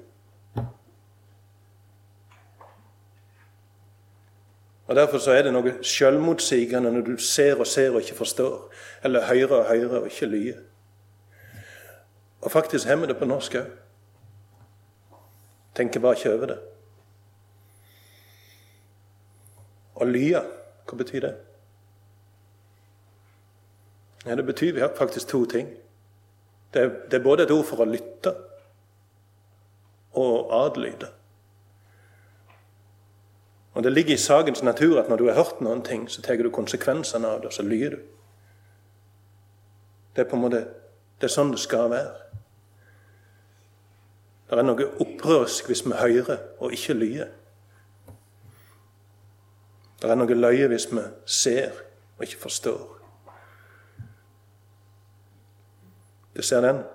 [4.92, 8.74] Og Derfor så er det noe selvmotsigende når du ser og ser og ikke forstår,
[9.08, 10.58] eller hører og hører og ikke lyer.
[12.42, 13.70] Og faktisk vi det på norsk òg.
[15.76, 16.58] Tenker bare ikke over det.
[19.96, 20.44] Å lye,
[20.84, 21.32] hva betyr det?
[24.26, 25.72] Ja, Det betyr faktisk to ting.
[26.74, 28.36] Det er, det er både et ord for å lytte
[30.20, 31.14] og adlyde.
[33.82, 36.38] Og Det ligger i sakens natur at når du har hørt noen ting, så tar
[36.38, 38.02] du konsekvensene av det, og så lyver du.
[40.16, 40.60] Det er på en måte,
[41.18, 42.12] det er sånn det skal være.
[44.52, 47.34] Det er noe opprørsk hvis vi hører og ikke lyver.
[49.98, 51.74] Det er noe løye hvis vi ser
[52.20, 52.86] og ikke forstår.
[56.38, 56.86] Du ser den?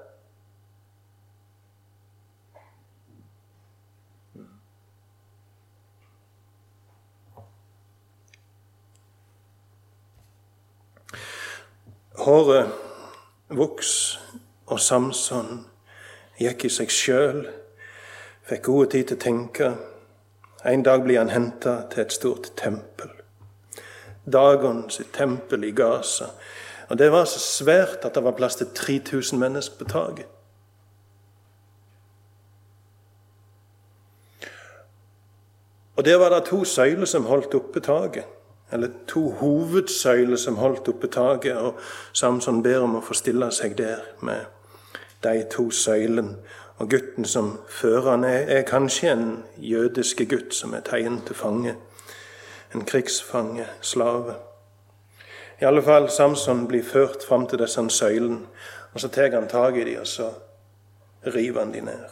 [12.37, 12.69] Håret
[13.49, 13.91] voks,
[14.69, 15.63] og Samson
[16.37, 17.39] gikk i seg sjøl,
[18.45, 19.69] fikk god tid til å tenke.
[20.69, 23.15] En dag blir han henta til et stort tempel.
[24.29, 26.29] Dagon sitt tempel i Gaza.
[26.91, 30.29] Og Det var så svært at det var plass til 3000 mennesker på taket.
[35.97, 38.36] Og Der var det to søyler som holdt oppe taket
[38.73, 41.79] eller to hovedsøyler som holdt oppe taket, og
[42.13, 44.49] Samson ber om å få stille seg der med
[45.23, 46.37] de to søylene.
[46.77, 51.39] Og gutten som fører han er, er kanskje en jødiske gutt som er tegnet til
[51.39, 51.77] fange.
[52.75, 54.35] En krigsfange, slave.
[55.61, 58.45] I alle fall, Samson blir ført fram til disse søylene,
[58.93, 60.31] og så tar han tak i dem, og så
[61.27, 62.05] river han dem ned.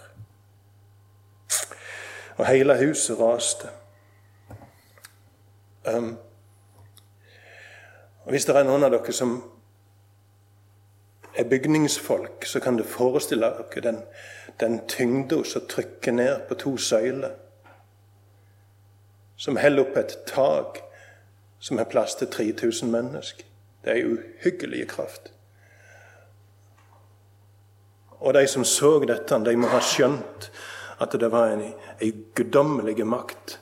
[2.37, 3.69] Og hele huset raste.
[5.85, 6.17] Um,
[8.25, 9.35] og Hvis det er noen av dere som
[11.35, 13.99] er bygningsfolk, så kan du forestille dere den,
[14.61, 17.35] den tyngda som trykker ned på to søyler.
[19.37, 20.81] Som holder opp et tak
[21.61, 23.45] som har plass til 3000 mennesker.
[23.85, 25.33] Det er uhyggelig kraft.
[28.21, 30.49] Og de som så dette, de må ha skjønt
[31.01, 31.67] at det var en,
[32.01, 33.59] en guddommelig makt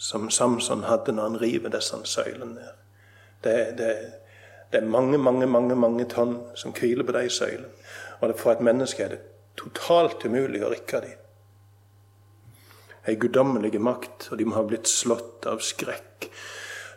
[0.00, 2.79] som Samson hadde når han river disse søylene ned.
[3.44, 3.90] Det, det,
[4.72, 7.72] det, er mange, mange, mange mange tonn som hviler på de søylene.
[8.20, 9.20] Og for et menneske er det
[9.56, 11.16] totalt umulig å rikke dem.
[13.08, 16.28] Ei guddommelig makt, og de må ha blitt slått av skrekk.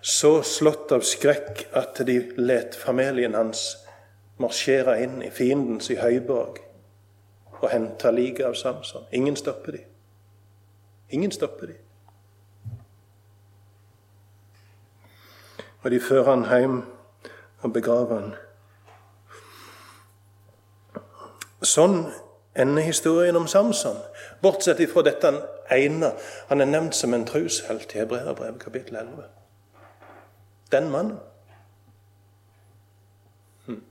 [0.03, 3.69] Så slått av skrekk at de let familien hans
[4.43, 6.59] marsjere inn i fiendens i høyborg
[7.61, 9.07] og hente liket av Samson.
[9.15, 9.83] Ingen stopper de.
[11.15, 11.77] Ingen stopper de.
[15.84, 16.81] og de fører han hjem
[17.61, 18.34] og begraver han.
[21.63, 21.97] Sånn
[22.59, 23.97] ender historien om Samson,
[24.43, 25.39] bortsett fra dette han
[25.71, 26.11] ene.
[26.49, 29.23] Han er nevnt som en trushelt i Hebreabrevet kapittel 11.
[30.71, 31.17] Den mannen.
[33.65, 33.81] Hm.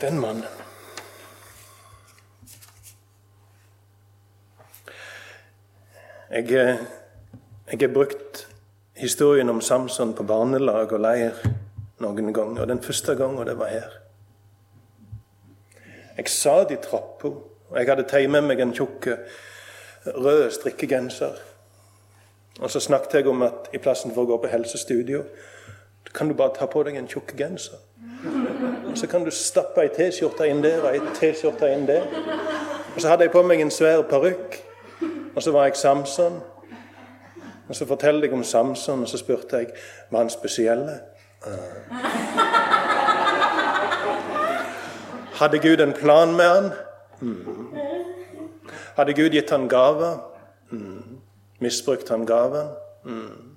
[0.00, 0.65] Den mannen.
[6.30, 6.78] Jeg,
[7.70, 8.48] jeg har brukt
[8.96, 11.38] historien om Samson på barnelag og leir
[12.02, 12.64] noen ganger.
[12.64, 13.92] Og den første gangen det var her.
[16.16, 17.28] Jeg satt i trappa,
[17.68, 19.06] og jeg hadde tatt med meg en tjukk
[20.16, 21.38] rød strikkegenser.
[22.60, 25.22] Og så snakket jeg om at i plassen for å gå på helsestudio,
[26.16, 27.78] kan du bare ta på deg en tjukk genser.
[28.88, 32.06] Og så kan du stappe ei T-skjorte inn der og ei T-skjorte inn der.
[32.94, 34.56] Og så hadde jeg på meg en svær parykk.
[35.36, 36.40] Og så var jeg Samson.
[37.68, 39.66] Og så forteller jeg om Samson, og så spurte jeg
[40.10, 41.00] var han spesielle.
[45.34, 46.70] Hadde Gud en plan med han?
[47.20, 47.76] Mm.
[48.96, 50.18] Hadde Gud gitt han gaver?
[50.70, 51.18] Mm.
[51.58, 52.68] Misbrukte han gaven?
[53.04, 53.56] Mm.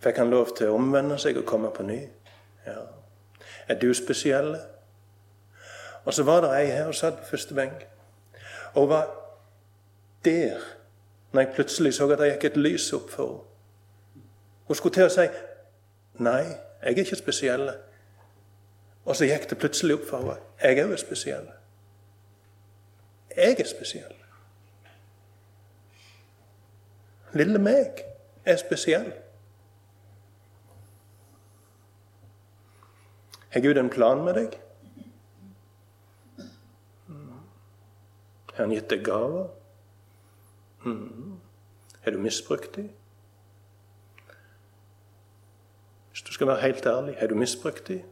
[0.00, 2.00] Fikk han lov til å omvende seg og komme på ny?
[2.66, 2.80] Ja.
[3.68, 4.56] Er du spesiell?
[6.04, 7.86] Og så var det ei her og satt på første benk.
[8.74, 9.21] Og var
[10.24, 10.60] der
[11.32, 13.48] når jeg plutselig så at det gikk et lys opp for henne.
[14.66, 15.24] Hun skulle til å si
[16.22, 17.66] nei, jeg er ikke spesiell.
[19.04, 21.48] Og så gikk det plutselig opp for henne jeg er jo spesiell.
[23.36, 24.14] Jeg er spesiell.
[27.32, 28.04] Lille meg
[28.44, 29.12] er spesiell.
[33.52, 34.54] Har Gud en plan med deg?
[38.52, 39.48] Har han gitt deg gaver?
[40.84, 41.40] Mm.
[42.00, 42.90] Har du misbrukt dem?
[46.10, 48.02] Hvis du skal være helt ærlig, har du misbrukt dem?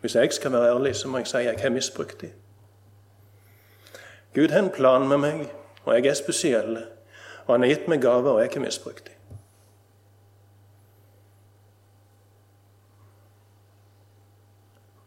[0.00, 2.30] Hvis jeg skal være ærlig, så må jeg si at jeg har misbrukt dem.
[4.34, 5.52] Gud har en plan med meg,
[5.84, 6.76] og jeg er spesiell.
[7.46, 9.14] Og han har gitt meg gaver, og jeg har misbrukt dem.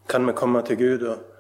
[0.10, 1.33] Kan vi komme til Gud og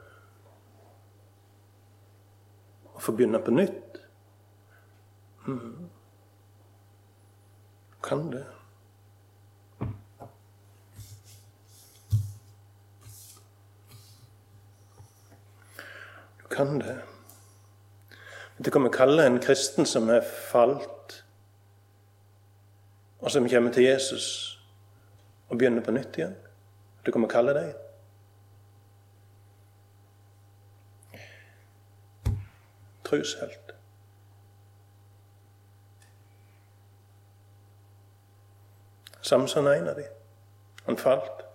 [3.04, 3.98] få begynne på nytt?
[5.48, 5.90] Mm.
[8.04, 8.46] Kan det.
[16.38, 17.02] Du kan det.
[18.58, 21.24] Det kan vi kalle en kristen som er falt,
[23.20, 24.28] og som kommer til Jesus
[25.50, 26.36] og begynner på nytt igjen.
[27.06, 27.74] Det kan vi kalle deg.
[33.14, 33.76] Trushelt.
[39.22, 40.06] Samson er en av dem.
[40.86, 41.46] Han falt.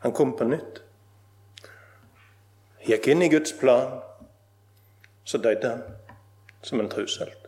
[0.00, 0.82] Han kom på nytt.
[2.86, 4.00] Gikk inn i Guds plan.
[5.24, 5.82] Så døde han
[6.62, 7.38] som en trushelt.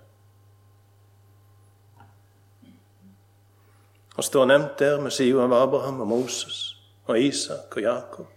[4.14, 6.60] Og står nevnt der med sida av Abraham og Moses
[7.06, 8.34] og Isak og Jakob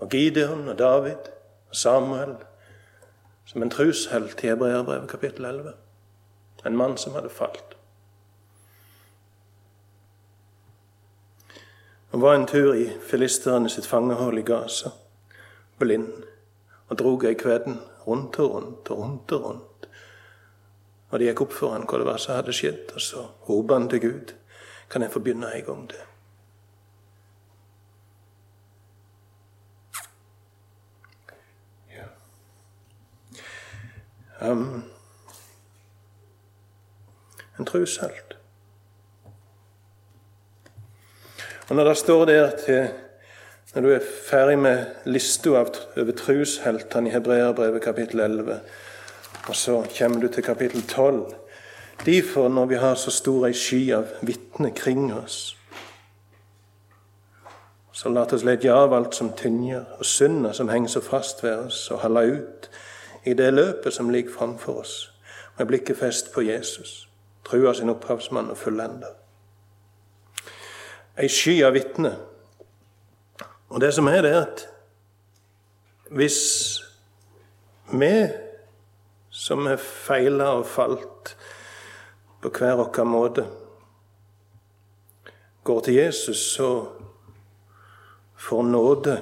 [0.00, 1.30] og Gideon og David
[1.72, 2.34] Samuel
[3.46, 5.72] som en trushelt i Hebreerbrevet kapittel 11.
[6.64, 7.76] En mann som hadde falt.
[12.10, 14.90] Han var en tur i filisterne sitt fangehull i Gaza,
[15.78, 16.24] blind,
[16.88, 19.88] og drog ei kveden rundt og rundt og rundt og rundt.
[21.10, 23.78] Og det gikk opp for han hva det var som hadde skjedd, og så ropte
[23.78, 24.34] han til Gud.
[24.90, 26.06] Kan jeg få begynne en gang til?
[34.50, 34.82] Um,
[37.58, 38.36] en trushelt.
[41.68, 42.88] Og når det står der til
[43.74, 48.60] når du er ferdig med lista over trusheltene i Hebreerbrevet kapittel 11,
[49.48, 51.34] og så kommer du til kapittel 12
[52.06, 55.56] Derfor, når vi har så stor ei sky av vitner kring oss,
[57.92, 61.66] så la oss legge av alt som tynger, og synda som henger så fast ved
[61.66, 62.70] oss, og holde ut
[63.24, 65.12] i det løpet som ligger framfor oss,
[65.58, 67.08] med blikket fest på Jesus,
[67.44, 69.16] trua sin opphavsmann og fullender.
[71.20, 72.16] Ei sky av vitner.
[73.68, 74.62] Og det som er, det er at
[76.10, 76.38] hvis
[77.92, 78.14] vi
[79.30, 81.34] som er feila og falt
[82.40, 83.44] på hver vår måte,
[85.64, 86.70] går til Jesus, så
[88.36, 89.20] får nåde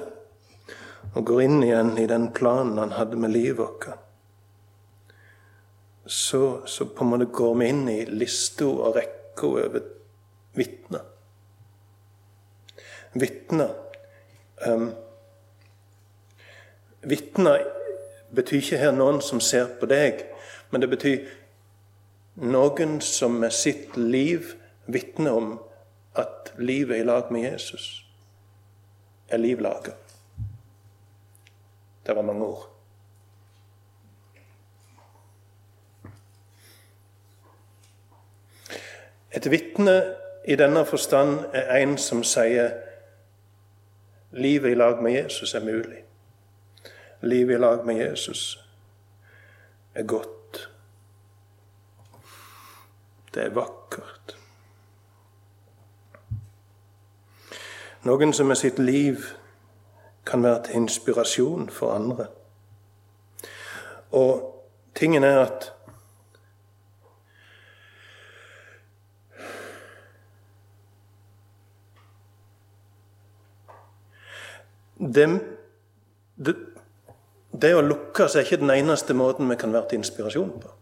[1.15, 3.87] og går inn igjen i den planen han hadde med livet vårt,
[6.05, 9.83] så, så, på en måte går vi inn i lista og rekka over
[10.57, 11.05] vitner.
[13.13, 13.75] Vitner
[14.65, 14.89] um,
[16.99, 17.63] Vitner
[18.35, 20.25] betyr ikke her noen som ser på deg,
[20.69, 21.29] men det betyr
[22.43, 24.53] noen som med sitt liv
[24.89, 25.55] vitner om
[26.19, 27.87] at livet i lag med Jesus
[29.29, 29.95] er liv laga.
[32.09, 32.69] Det var mange ord.
[39.31, 40.15] Et vitne
[40.47, 42.71] i denne forstand er en som sier
[44.31, 46.01] livet i lag med Jesus er mulig.
[47.21, 48.57] Livet i lag med Jesus
[49.93, 50.69] er godt.
[53.33, 54.33] Det er vakkert.
[58.01, 59.29] Noen som med sitt liv
[60.29, 62.27] kan være til inspirasjon for andre.
[64.11, 64.65] Og
[64.95, 65.73] tingen er at
[74.99, 75.27] det,
[76.45, 76.55] det,
[77.61, 80.75] det å lukkes er ikke den eneste måten vi kan være til inspirasjon på.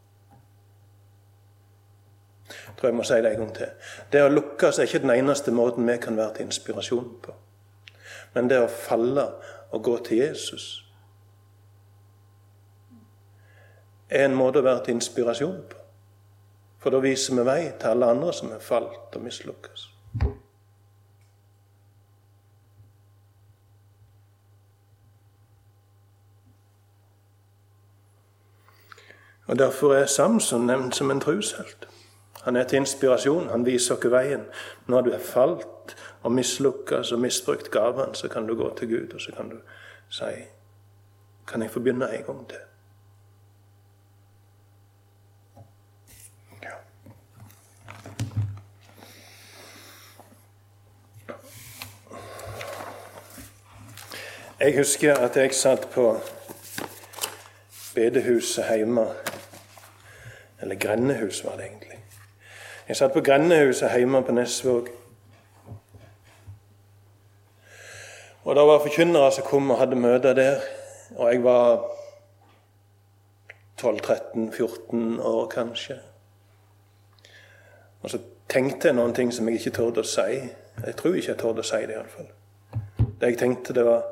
[2.47, 3.91] Jeg tror jeg må si det en gang til.
[4.13, 7.33] Det å lukkes er ikke den eneste måten vi kan være til inspirasjon på.
[8.38, 9.31] Men det å falle
[9.73, 10.67] og gå til Jesus
[14.13, 15.79] en måte å være til inspirasjon på.
[16.77, 19.88] For da viser vi vei til alle andre som har falt og mislukkes.
[29.47, 31.88] Og Derfor er Samson nevnt som en trushelt.
[32.43, 33.49] Han er til inspirasjon.
[33.49, 34.45] Han viser oss veien.
[34.88, 35.95] Når du er falt
[36.28, 39.59] og mislukkes og misbrukt gaven, så kan du gå til Gud og så kan du
[40.09, 40.23] si
[41.47, 42.57] Kan jeg få begynne en gang til?
[54.59, 56.19] Jeg husker at jeg satt på
[57.95, 59.05] bedehuset hjemme
[60.61, 61.99] eller grendehus, var det egentlig.
[62.88, 64.89] Jeg satt på grendehuset hjemme på Nesvåg.
[68.47, 70.61] Og Det var forkynnere som kom og hadde møter der.
[71.15, 71.81] Og jeg var
[73.81, 75.97] 12-13-14 år, kanskje.
[78.01, 78.19] Og så
[78.49, 80.39] tenkte jeg noen ting som jeg ikke torde å si.
[80.85, 82.29] Jeg tror ikke jeg torde å si det, iallfall.
[83.19, 84.05] Det jeg tenkte, det var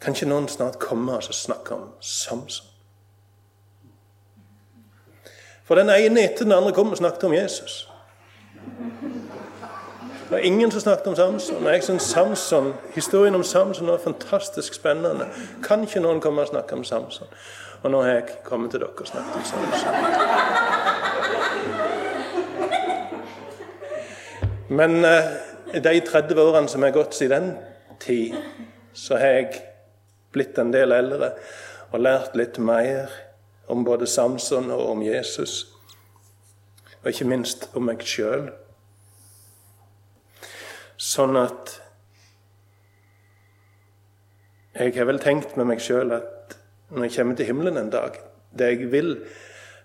[0.00, 2.66] Kan ikke noen snart komme og snakke om Samson?
[5.64, 7.88] For den ene etter den andre kom og snakket om Jesus.
[10.30, 11.66] Det var ingen som snakket om Samson.
[11.66, 15.26] Og Jeg synes Samson, Historien om Samson var fantastisk spennende.
[15.62, 17.26] Kan ikke noen komme og snakke om Samson?
[17.82, 19.94] Og nå har jeg kommet til dere og snakket om Samson.
[24.68, 27.56] Men eh, de 30 årene som er gått siden den
[28.00, 28.38] tid,
[28.94, 29.60] så har jeg
[30.30, 31.32] blitt en del eldre
[31.90, 33.10] og lært litt mer
[33.66, 35.66] om både Samson og om Jesus.
[37.02, 38.52] Og ikke minst om meg sjøl.
[41.00, 41.78] Sånn at
[44.74, 46.58] jeg har vel tenkt med meg sjøl at
[46.92, 48.18] når jeg kommer til himmelen en dag
[48.52, 49.14] Det jeg vil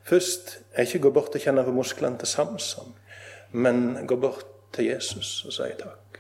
[0.03, 2.95] først, er ikke gå bort og kjenne på musklene til Samson,
[3.51, 6.19] men gå bort til Jesus og si takk.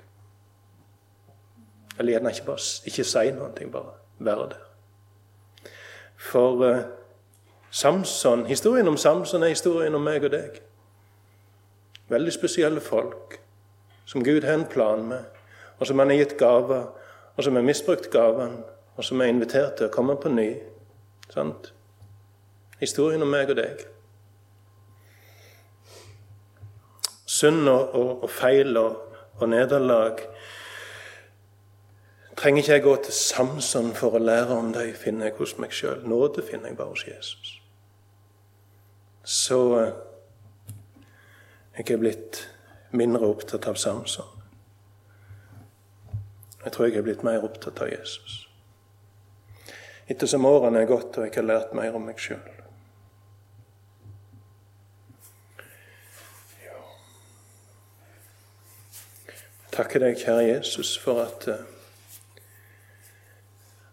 [1.97, 5.71] Eller gjerne ikke bare ikke si noe, bare være der.
[6.17, 6.83] For uh,
[7.69, 10.61] Samson, Historien om Samson er historien om meg og deg.
[12.09, 13.39] Veldig spesielle folk
[14.05, 15.23] som Gud har en plan med,
[15.79, 16.85] og som han har gitt gaver,
[17.35, 18.59] og som har misbrukt gaven,
[18.95, 20.49] og som er invitert til å komme på ny.
[21.33, 21.71] Sant?
[22.79, 23.83] Historien om meg og deg.
[27.25, 29.01] Synd og, og, og feil og,
[29.41, 30.21] og nederlag
[32.39, 35.75] trenger ikke jeg gå til Samson for å lære om dem, finner jeg hos meg
[35.75, 36.03] sjøl.
[36.07, 37.55] Nåde finner jeg bare hos Jesus
[39.25, 39.93] så eh,
[41.77, 42.41] jeg er blitt
[42.97, 44.31] mindre opptatt av Samson.
[46.65, 48.41] Jeg tror jeg er blitt mer opptatt av Jesus.
[50.09, 52.55] Ettersom årene er gått og jeg har lært mer om meg sjøl.
[59.75, 61.63] takker deg, kjære Jesus, for at uh,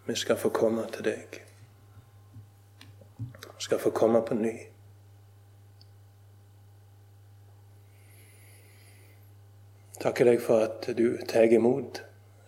[0.06, 1.40] vi skal få komme til deg.
[3.18, 4.54] Vi skal få komme på ny.
[10.02, 12.00] Takker deg for at du tar imot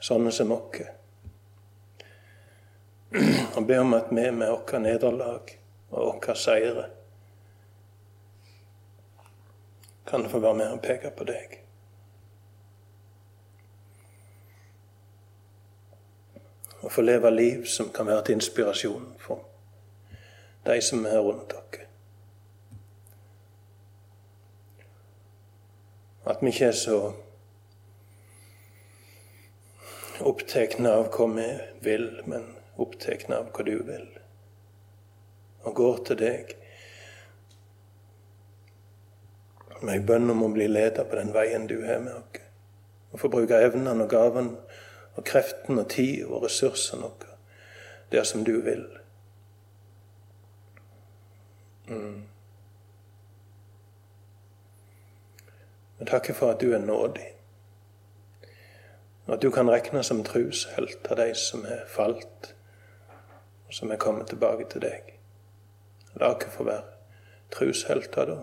[0.03, 0.81] sånne som oss.
[3.55, 5.53] Og ber om at vi med våre nederlag
[5.95, 6.89] og våre seire
[10.05, 11.55] kan få være med og peke på deg.
[16.83, 19.47] Og få leve liv som kan være til inspirasjon for
[20.67, 21.63] de som er rundt oss.
[26.27, 26.99] At vi ikke er så
[30.21, 31.49] opptatt av hva vi
[31.83, 32.47] vil, men
[32.77, 34.07] opptatt av hva du vil.
[35.65, 36.55] Og går til deg
[39.85, 42.43] med ei bønn om å bli ledet på den veien du har med oss.
[43.15, 44.51] Og få bruke evnene og gaven
[45.15, 47.35] og kreften og tid og ressursene våre
[48.11, 48.85] der som du vil.
[51.89, 52.25] Mm.
[55.99, 57.34] Men takker for at du er nådig.
[59.27, 62.55] Og at du kan regne som trushelt av de som er falt,
[63.67, 65.15] og som er kommet tilbake til deg.
[66.21, 66.85] La oss få være
[67.55, 68.41] trushelter da.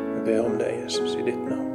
[0.00, 1.65] Jeg ber om det, Jesus, i ditt navn.